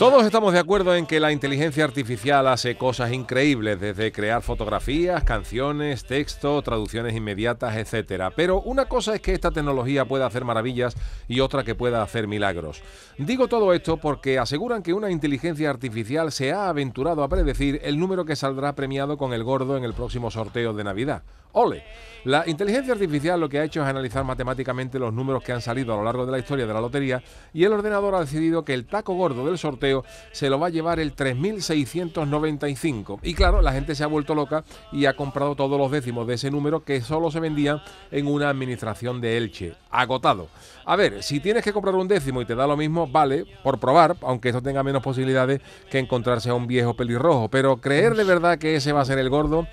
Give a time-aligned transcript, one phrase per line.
[0.00, 5.24] Todos estamos de acuerdo en que la inteligencia artificial hace cosas increíbles, desde crear fotografías,
[5.24, 8.30] canciones, texto, traducciones inmediatas, etcétera.
[8.30, 10.96] Pero una cosa es que esta tecnología pueda hacer maravillas
[11.28, 12.80] y otra que pueda hacer milagros.
[13.18, 18.00] Digo todo esto porque aseguran que una inteligencia artificial se ha aventurado a predecir el
[18.00, 21.24] número que saldrá premiado con el gordo en el próximo sorteo de Navidad.
[21.52, 21.82] ¡Ole!
[22.24, 25.94] La inteligencia artificial lo que ha hecho es analizar matemáticamente los números que han salido
[25.94, 28.74] a lo largo de la historia de la lotería y el ordenador ha decidido que
[28.74, 29.89] el taco gordo del sorteo
[30.32, 33.20] se lo va a llevar el 3695.
[33.22, 36.34] Y claro, la gente se ha vuelto loca y ha comprado todos los décimos de
[36.34, 37.80] ese número que solo se vendían
[38.10, 39.74] en una administración de Elche.
[39.90, 40.48] Agotado.
[40.84, 43.78] A ver, si tienes que comprar un décimo y te da lo mismo, vale, por
[43.78, 47.48] probar, aunque eso tenga menos posibilidades que encontrarse a un viejo pelirrojo.
[47.48, 49.66] Pero creer de verdad que ese va a ser el gordo.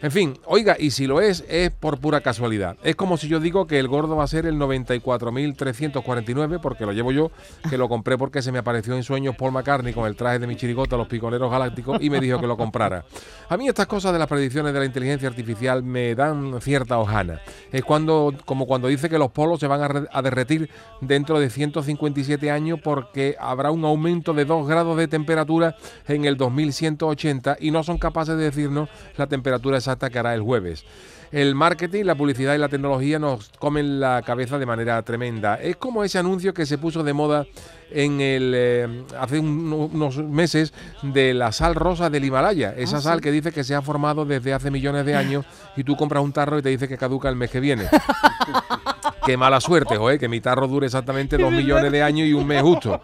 [0.00, 2.76] En fin, oiga, y si lo es, es por pura casualidad.
[2.84, 6.92] Es como si yo digo que el gordo va a ser el 94.349, porque lo
[6.92, 7.32] llevo yo,
[7.68, 10.46] que lo compré porque se me apareció en sueños Paul McCartney con el traje de
[10.46, 13.04] mi chirigota, los picoleros galácticos, y me dijo que lo comprara.
[13.48, 17.40] A mí estas cosas de las predicciones de la inteligencia artificial me dan cierta hojana.
[17.72, 21.50] Es cuando, como cuando dice que los polos se van a, a derretir dentro de
[21.50, 25.74] 157 años porque habrá un aumento de 2 grados de temperatura
[26.06, 30.42] en el 2180 y no son capaces de decirnos la temperatura exacta que hará el
[30.42, 30.84] jueves.
[31.30, 35.56] El marketing, la publicidad y la tecnología nos comen la cabeza de manera tremenda.
[35.56, 37.44] Es como ese anuncio que se puso de moda
[37.90, 40.72] en el eh, hace un- unos meses
[41.02, 44.54] de la sal rosa del Himalaya, esa sal que dice que se ha formado desde
[44.54, 45.44] hace millones de años
[45.76, 47.84] y tú compras un tarro y te dice que caduca el mes que viene.
[49.28, 52.46] Qué mala suerte, joder, que mi tarro dure exactamente dos millones de años y un
[52.46, 52.98] mes justo.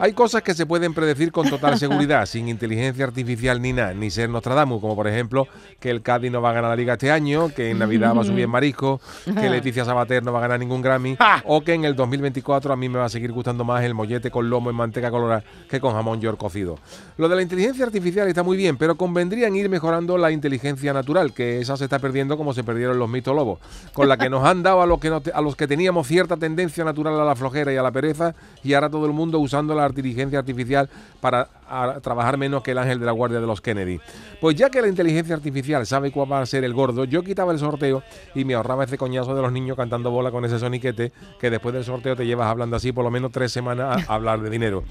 [0.00, 4.10] Hay cosas que se pueden predecir con total seguridad, sin inteligencia artificial ni nada, ni
[4.10, 5.46] ser Nostradamus, como por ejemplo
[5.78, 8.22] que el Cádiz no va a ganar la liga este año, que en Navidad va
[8.22, 11.14] a subir en marisco, que Leticia Sabater no va a ganar ningún Grammy,
[11.44, 14.30] o que en el 2024 a mí me va a seguir gustando más el mollete
[14.30, 16.78] con lomo en manteca colorada que con jamón york cocido.
[17.18, 20.94] Lo de la inteligencia artificial está muy bien, pero convendría en ir mejorando la inteligencia
[20.94, 23.58] natural, que esa se está perdiendo como se perdieron los mitos lobos,
[23.92, 26.06] con la que nos han dado a los que, no te- a los que teníamos
[26.06, 29.38] cierta tendencia natural a la flojera y a la pereza, y ahora todo el mundo
[29.38, 30.88] usando la inteligencia artificial
[31.20, 34.00] para a- trabajar menos que el ángel de la guardia de los Kennedy.
[34.40, 37.52] Pues ya que la inteligencia artificial sabe cuál va a ser el gordo, yo quitaba
[37.52, 38.02] el sorteo
[38.34, 41.74] y me ahorraba ese coñazo de los niños cantando bola con ese soniquete que después
[41.74, 44.84] del sorteo te llevas hablando así por lo menos tres semanas a, hablar de dinero.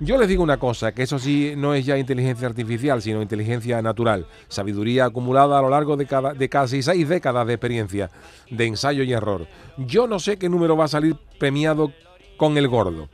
[0.00, 3.82] Yo les digo una cosa, que eso sí no es ya inteligencia artificial, sino inteligencia
[3.82, 8.10] natural, sabiduría acumulada a lo largo de, cada, de casi seis décadas de experiencia,
[8.50, 9.46] de ensayo y error.
[9.78, 11.92] Yo no sé qué número va a salir premiado
[12.36, 13.08] con el gordo.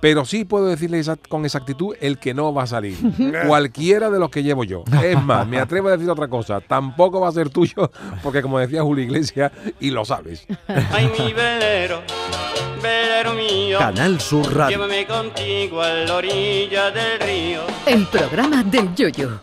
[0.00, 2.96] Pero sí puedo decirle exact- con exactitud el que no va a salir.
[3.46, 4.84] Cualquiera de los que llevo yo.
[5.02, 6.60] Es más, me atrevo a decir otra cosa.
[6.60, 7.90] Tampoco va a ser tuyo,
[8.22, 9.50] porque como decía Julio Iglesias,
[9.80, 10.46] y lo sabes.
[10.92, 12.00] Ay, mi velero,
[12.82, 13.78] velero mío.
[13.78, 14.76] Canal Sur Radio.
[14.78, 17.60] Llévame contigo a la orilla del río.
[17.86, 19.40] El programa del Yoyo.